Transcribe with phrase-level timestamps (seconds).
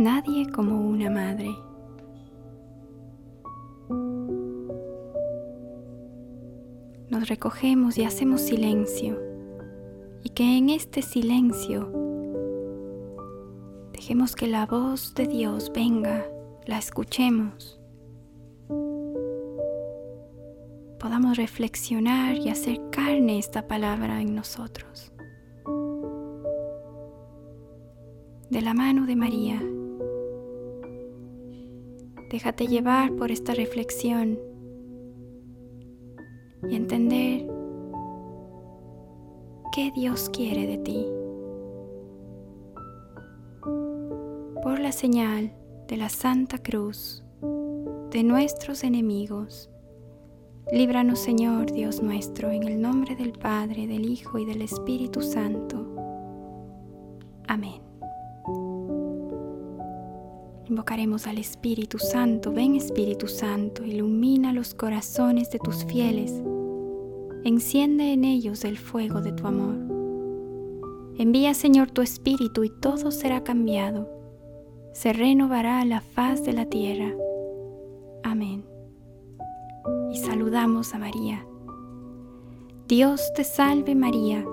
[0.00, 1.48] Nadie como una madre.
[7.10, 9.18] Nos recogemos y hacemos silencio.
[10.22, 11.90] Y que en este silencio
[13.92, 16.24] dejemos que la voz de Dios venga,
[16.64, 17.80] la escuchemos.
[21.00, 25.12] Podamos reflexionar y hacer carne esta palabra en nosotros.
[28.48, 29.60] De la mano de María.
[32.30, 34.38] Déjate llevar por esta reflexión
[36.68, 37.48] y entender
[39.72, 41.06] qué Dios quiere de ti.
[44.62, 45.54] Por la señal
[45.88, 47.24] de la Santa Cruz
[48.10, 49.70] de nuestros enemigos,
[50.70, 55.86] líbranos Señor Dios nuestro, en el nombre del Padre, del Hijo y del Espíritu Santo.
[57.48, 57.87] Amén.
[60.68, 66.42] Invocaremos al Espíritu Santo, ven Espíritu Santo, ilumina los corazones de tus fieles,
[67.42, 69.76] enciende en ellos el fuego de tu amor.
[71.18, 74.10] Envía Señor tu Espíritu y todo será cambiado,
[74.92, 77.14] se renovará la faz de la tierra.
[78.22, 78.62] Amén.
[80.12, 81.46] Y saludamos a María.
[82.88, 84.44] Dios te salve María,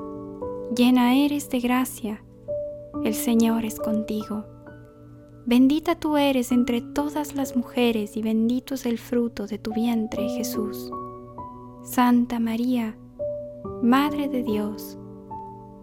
[0.78, 2.24] llena eres de gracia,
[3.04, 4.46] el Señor es contigo
[5.48, 10.28] Bendita tú eres entre todas las mujeres y bendito es el fruto de tu vientre,
[10.30, 10.90] Jesús.
[11.84, 12.98] Santa María,
[13.84, 14.98] Madre de Dios,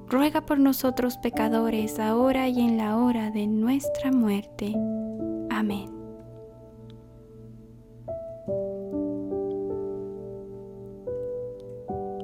[0.09, 4.75] ruega por nosotros pecadores, ahora y en la hora de nuestra muerte.
[5.49, 5.95] Amén.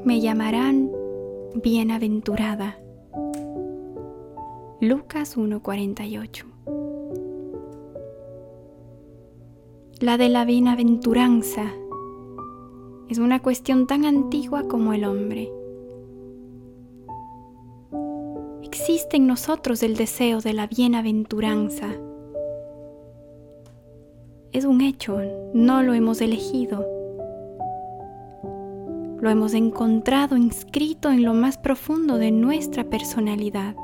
[0.05, 0.91] Me llamarán
[1.55, 2.80] bienaventurada.
[4.80, 6.58] Lucas 1:48
[10.01, 11.73] la de la bienaventuranza,
[13.09, 15.51] es una cuestión tan antigua como el hombre.
[18.63, 21.89] Existe en nosotros el deseo de la bienaventuranza.
[24.53, 25.17] Es un hecho,
[25.53, 26.87] no lo hemos elegido.
[29.20, 33.75] Lo hemos encontrado inscrito en lo más profundo de nuestra personalidad.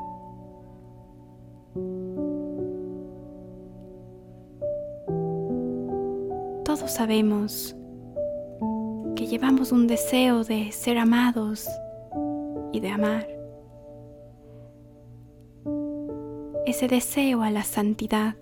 [6.79, 7.73] todos sabemos
[9.15, 11.69] que llevamos un deseo de ser amados
[12.73, 13.25] y de amar.
[16.65, 18.35] Ese deseo a la santidad.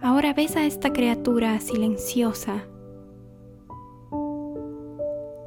[0.00, 2.64] Ahora ves a esta criatura silenciosa,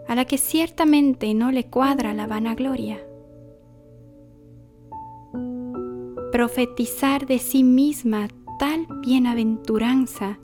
[0.07, 3.05] a la que ciertamente no le cuadra la vanagloria.
[6.31, 10.39] Profetizar de sí misma tal bienaventuranza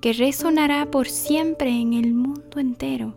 [0.00, 3.14] que resonará por siempre en el mundo entero.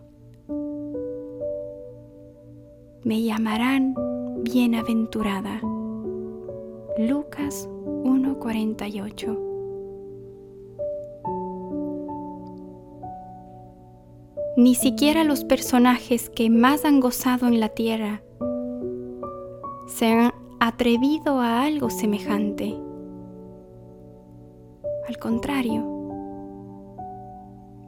[3.04, 3.94] Me llamarán
[4.42, 5.60] bienaventurada.
[6.98, 7.68] Lucas
[8.04, 9.44] 1:48
[14.56, 18.22] Ni siquiera los personajes que más han gozado en la tierra
[19.86, 22.74] se han atrevido a algo semejante.
[25.08, 25.80] Al contrario,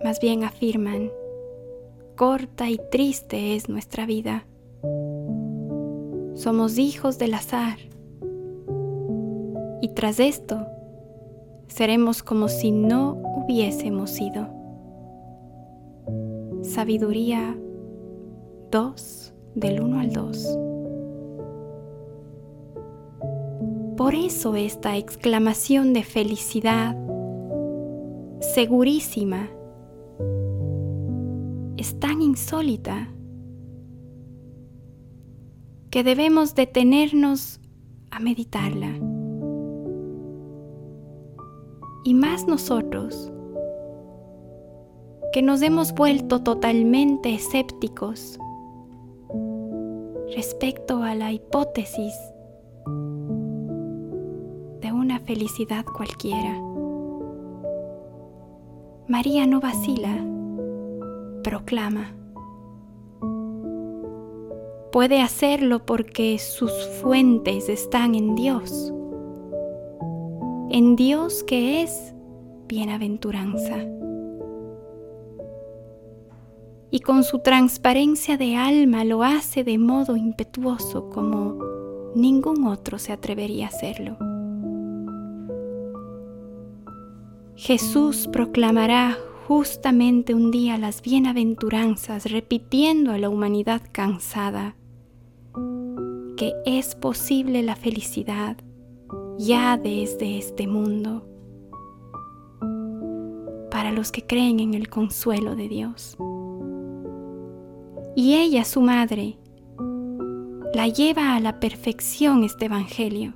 [0.02, 1.10] más bien afirman,
[2.16, 4.46] corta y triste es nuestra vida.
[6.34, 7.76] Somos hijos del azar.
[9.82, 10.66] Y tras esto,
[11.68, 14.48] seremos como si no hubiésemos sido.
[16.62, 17.54] Sabiduría
[18.70, 20.58] 2 del 1 al 2.
[24.00, 26.96] Por eso esta exclamación de felicidad,
[28.54, 29.50] segurísima,
[31.76, 33.10] es tan insólita
[35.90, 37.60] que debemos detenernos
[38.10, 38.88] a meditarla.
[42.02, 43.30] Y más nosotros,
[45.34, 48.38] que nos hemos vuelto totalmente escépticos
[50.34, 52.14] respecto a la hipótesis
[55.10, 56.56] una felicidad cualquiera.
[59.08, 60.24] María no vacila,
[61.42, 62.12] proclama.
[64.92, 66.70] Puede hacerlo porque sus
[67.02, 68.92] fuentes están en Dios,
[70.70, 72.14] en Dios que es
[72.68, 73.78] bienaventuranza.
[76.92, 81.58] Y con su transparencia de alma lo hace de modo impetuoso como
[82.14, 84.16] ningún otro se atrevería a hacerlo.
[87.60, 94.76] Jesús proclamará justamente un día las bienaventuranzas repitiendo a la humanidad cansada
[96.38, 98.56] que es posible la felicidad
[99.38, 101.26] ya desde este mundo
[103.70, 106.16] para los que creen en el consuelo de Dios.
[108.16, 109.36] Y ella, su madre,
[110.72, 113.34] la lleva a la perfección este Evangelio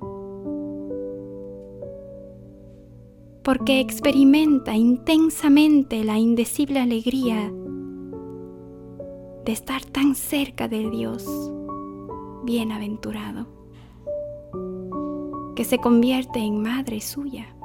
[3.45, 7.53] porque experimenta intensamente la indecible alegría
[9.45, 11.27] de estar tan cerca de Dios,
[12.43, 13.45] bienaventurado,
[15.55, 17.55] que se convierte en madre suya.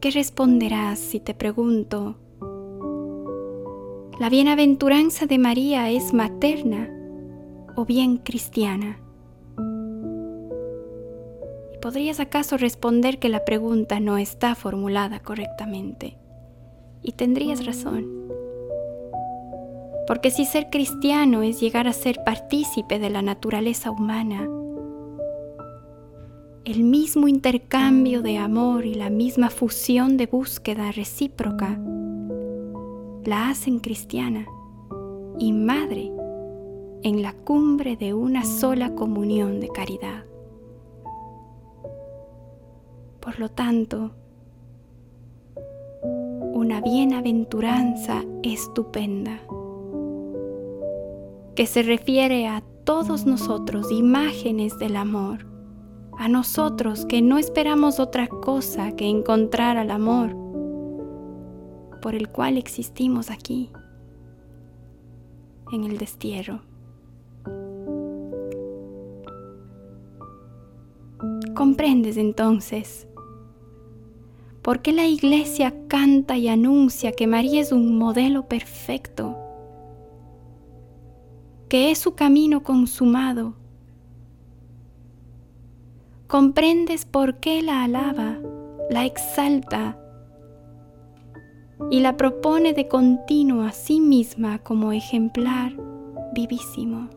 [0.00, 2.16] ¿Qué responderás si te pregunto?
[4.20, 6.90] ¿La bienaventuranza de María es materna
[7.76, 9.00] o bien cristiana?
[11.80, 16.16] ¿podrías acaso responder que la pregunta no está formulada correctamente?
[17.02, 18.08] Y tendrías razón.
[20.06, 24.48] Porque si ser cristiano es llegar a ser partícipe de la naturaleza humana,
[26.64, 31.78] el mismo intercambio de amor y la misma fusión de búsqueda recíproca
[33.24, 34.46] la hacen cristiana
[35.38, 36.10] y madre
[37.02, 40.24] en la cumbre de una sola comunión de caridad.
[43.28, 44.12] Por lo tanto,
[46.54, 49.38] una bienaventuranza estupenda
[51.54, 55.46] que se refiere a todos nosotros imágenes del amor,
[56.18, 60.34] a nosotros que no esperamos otra cosa que encontrar al amor
[62.00, 63.70] por el cual existimos aquí,
[65.70, 66.62] en el destierro.
[71.54, 73.04] Comprendes entonces
[74.68, 79.34] ¿Por qué la iglesia canta y anuncia que María es un modelo perfecto?
[81.70, 83.54] Que es su camino consumado.
[86.26, 88.36] Comprendes por qué la alaba,
[88.90, 89.98] la exalta
[91.90, 95.72] y la propone de continuo a sí misma como ejemplar
[96.34, 97.08] vivísimo.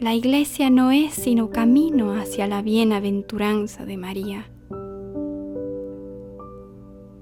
[0.00, 4.48] La iglesia no es sino camino hacia la bienaventuranza de María.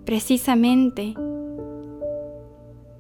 [0.05, 1.15] Precisamente,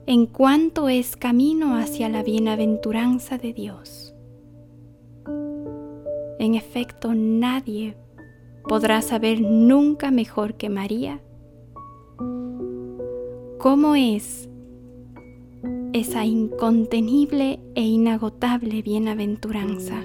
[0.06, 4.14] en cuanto es camino hacia la bienaventuranza de Dios.
[6.38, 7.98] En efecto, nadie
[8.66, 11.20] podrá saber nunca mejor que María
[13.58, 14.48] cómo es
[15.98, 20.02] esa incontenible e inagotable bienaventuranza.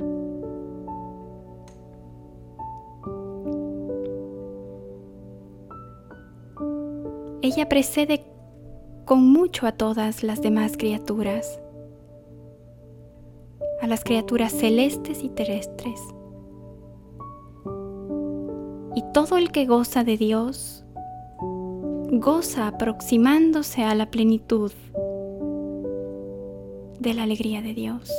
[7.41, 8.23] Ella precede
[9.03, 11.59] con mucho a todas las demás criaturas,
[13.81, 15.99] a las criaturas celestes y terrestres.
[18.95, 20.85] Y todo el que goza de Dios,
[22.13, 24.71] goza aproximándose a la plenitud
[27.01, 28.11] de la alegría de Dios.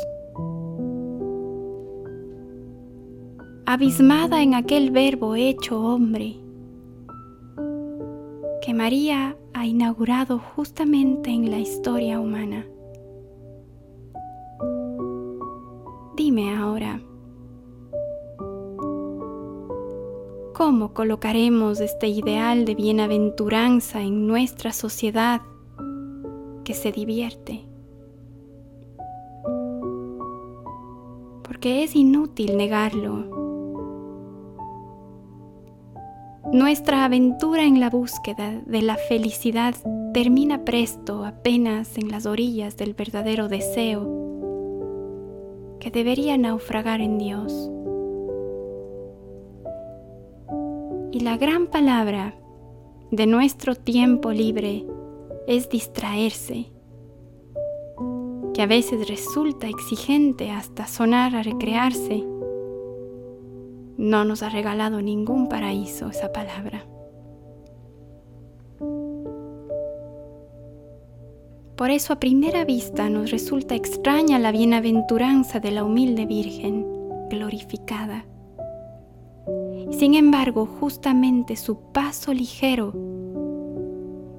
[3.64, 6.34] Abismada en aquel verbo hecho hombre,
[8.60, 12.66] que María ha inaugurado justamente en la historia humana.
[16.16, 17.00] Dime ahora,
[20.56, 25.40] ¿cómo colocaremos este ideal de bienaventuranza en nuestra sociedad
[26.64, 27.64] que se divierte?
[31.62, 33.40] que es inútil negarlo.
[36.52, 39.76] Nuestra aventura en la búsqueda de la felicidad
[40.12, 44.20] termina presto apenas en las orillas del verdadero deseo
[45.78, 47.70] que debería naufragar en Dios.
[51.12, 52.34] Y la gran palabra
[53.12, 54.84] de nuestro tiempo libre
[55.46, 56.71] es distraerse
[58.52, 62.22] que a veces resulta exigente hasta sonar a recrearse,
[63.96, 66.86] no nos ha regalado ningún paraíso esa palabra.
[71.76, 76.86] Por eso a primera vista nos resulta extraña la bienaventuranza de la humilde Virgen
[77.30, 78.26] glorificada.
[79.90, 82.92] Sin embargo, justamente su paso ligero,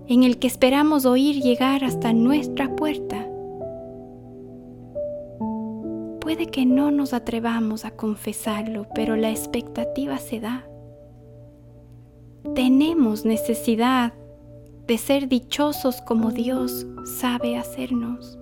[0.08, 3.28] en el que esperamos oír llegar hasta nuestra puerta,
[6.24, 10.66] Puede que no nos atrevamos a confesarlo, pero la expectativa se da.
[12.56, 14.14] Tenemos necesidad
[14.88, 18.40] de ser dichosos como Dios sabe hacernos.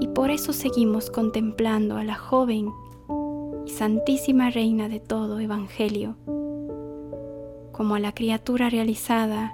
[0.00, 2.70] Y por eso seguimos contemplando a la joven
[3.66, 6.16] y santísima reina de todo evangelio,
[7.72, 9.52] como a la criatura realizada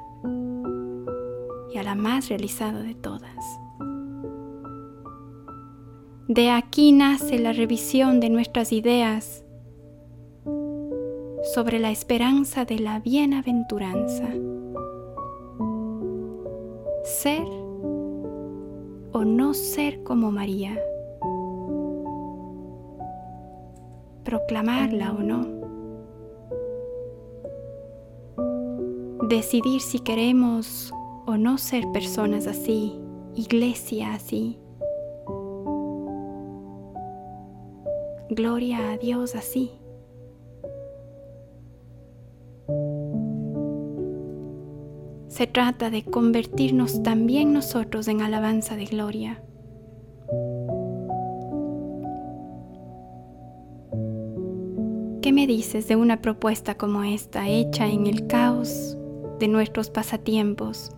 [1.74, 3.34] y a la más realizada de todas.
[6.28, 9.44] De aquí nace la revisión de nuestras ideas
[11.54, 14.30] sobre la esperanza de la bienaventuranza.
[17.02, 17.42] Ser
[19.12, 20.80] o no ser como María.
[24.24, 25.62] Proclamarla o no.
[29.28, 30.90] Decidir si queremos
[31.26, 32.94] o no ser personas así,
[33.34, 34.58] iglesia así
[38.34, 39.70] Gloria a Dios así.
[45.28, 49.40] Se trata de convertirnos también nosotros en alabanza de gloria.
[55.22, 58.98] ¿Qué me dices de una propuesta como esta hecha en el caos
[59.38, 60.90] de nuestros pasatiempos,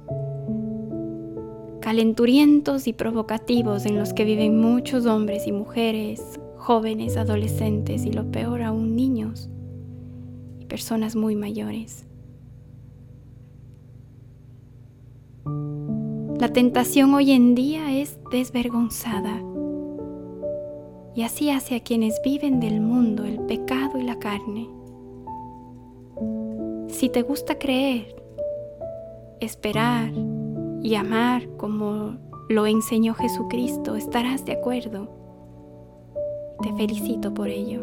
[1.80, 8.28] calenturientos y provocativos en los que viven muchos hombres y mujeres jóvenes, adolescentes y lo
[8.32, 9.48] peor aún niños
[10.58, 12.04] y personas muy mayores.
[16.40, 19.42] La tentación hoy en día es desvergonzada
[21.14, 24.68] y así hace a quienes viven del mundo, el pecado y la carne.
[26.88, 28.12] Si te gusta creer,
[29.40, 30.12] esperar
[30.82, 32.16] y amar como
[32.48, 35.15] lo enseñó Jesucristo, estarás de acuerdo
[36.66, 37.80] te felicito por ello.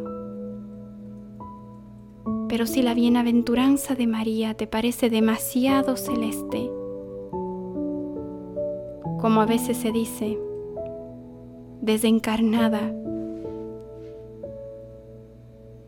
[2.49, 6.69] Pero si la bienaventuranza de María te parece demasiado celeste,
[9.21, 10.37] como a veces se dice,
[11.81, 12.93] desencarnada,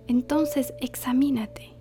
[0.07, 1.75] entonces examínate,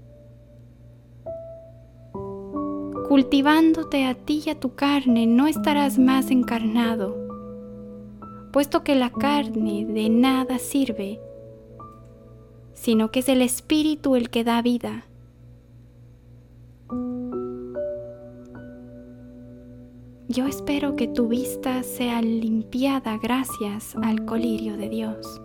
[3.08, 7.23] cultivándote a ti y a tu carne, no estarás más encarnado
[8.54, 11.18] puesto que la carne de nada sirve,
[12.72, 15.06] sino que es el Espíritu el que da vida.
[20.28, 25.42] Yo espero que tu vista sea limpiada gracias al colirio de Dios.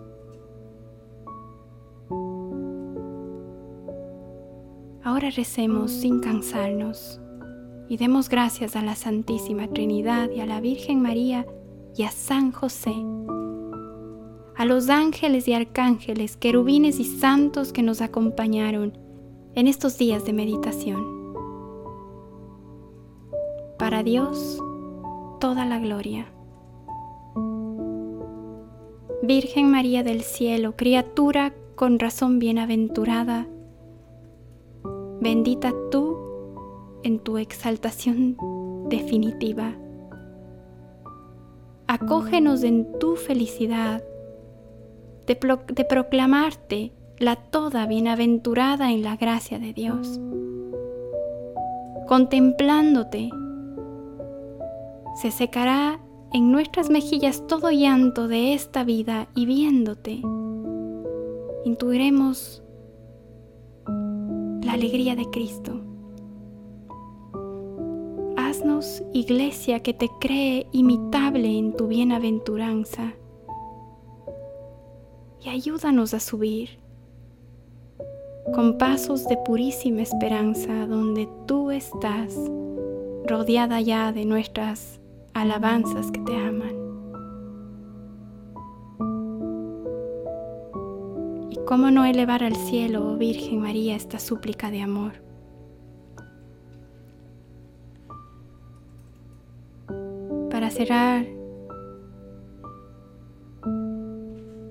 [5.02, 7.20] Ahora recemos sin cansarnos
[7.88, 11.44] y demos gracias a la Santísima Trinidad y a la Virgen María
[11.96, 12.94] y a San José,
[14.56, 18.96] a los ángeles y arcángeles, querubines y santos que nos acompañaron
[19.54, 21.02] en estos días de meditación.
[23.78, 24.60] Para Dios,
[25.40, 26.26] toda la gloria.
[29.22, 33.48] Virgen María del Cielo, criatura con razón bienaventurada,
[35.20, 36.16] bendita tú
[37.02, 38.36] en tu exaltación
[38.88, 39.74] definitiva
[41.90, 44.00] acógenos en tu felicidad,
[45.26, 50.20] de, proclamarte la toda bienaventurada en la gracia de Dios,
[52.06, 53.30] contemplándote
[55.20, 55.98] se secará
[56.32, 60.22] en nuestras mejillas todo llanto de esta vida y viéndote,
[61.64, 62.62] intuiremos
[64.64, 65.80] la alegría de Cristo
[69.14, 73.14] iglesia que te cree imitable en tu bienaventuranza
[75.42, 76.78] y ayúdanos a subir
[78.54, 82.36] con pasos de purísima esperanza donde tú estás
[83.26, 85.00] rodeada ya de nuestras
[85.32, 86.74] alabanzas que te aman.
[91.50, 95.22] ¿Y cómo no elevar al cielo, oh Virgen María, esta súplica de amor?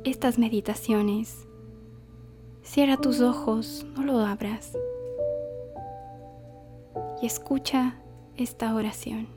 [0.05, 1.47] estas meditaciones,
[2.63, 4.75] cierra tus ojos, no lo abras
[7.21, 7.99] y escucha
[8.37, 9.27] esta oración.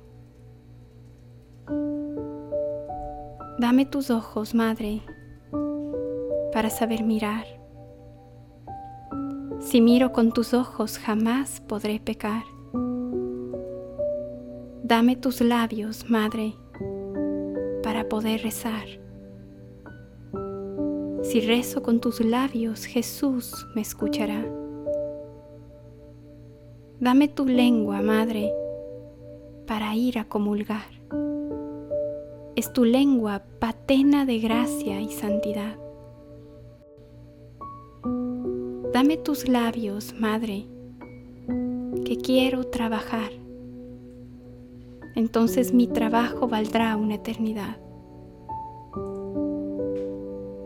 [3.59, 5.03] Dame tus ojos, Madre,
[6.55, 7.45] para saber mirar.
[9.61, 12.45] Si miro con tus ojos jamás podré pecar.
[14.93, 16.53] Dame tus labios, Madre,
[17.83, 18.85] para poder rezar.
[21.23, 24.45] Si rezo con tus labios, Jesús me escuchará.
[27.01, 28.53] Dame tu lengua, Madre,
[29.67, 30.91] para ir a comulgar.
[32.55, 35.79] Es tu lengua patena de gracia y santidad.
[38.93, 40.67] Dame tus labios, Madre,
[42.05, 43.31] que quiero trabajar
[45.15, 47.77] entonces mi trabajo valdrá una eternidad.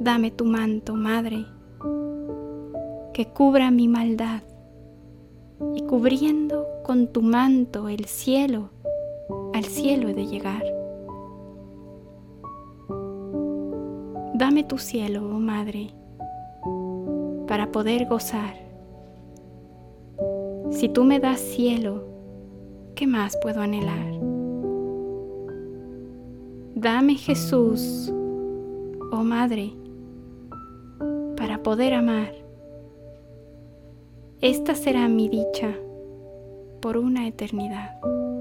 [0.00, 1.44] Dame tu manto, Madre,
[3.12, 4.42] que cubra mi maldad,
[5.74, 8.70] y cubriendo con tu manto el cielo,
[9.52, 10.62] al cielo he de llegar.
[14.34, 15.90] Dame tu cielo, oh Madre,
[17.48, 18.54] para poder gozar.
[20.70, 22.04] Si tú me das cielo,
[22.94, 24.15] ¿qué más puedo anhelar?
[26.88, 28.14] Dame Jesús,
[29.10, 29.72] oh Madre,
[31.36, 32.32] para poder amar.
[34.40, 35.74] Esta será mi dicha
[36.80, 38.35] por una eternidad.